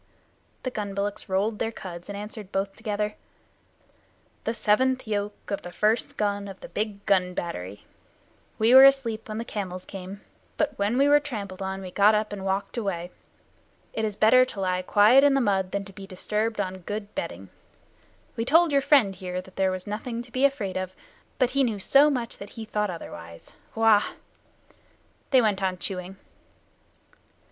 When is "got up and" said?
11.91-12.43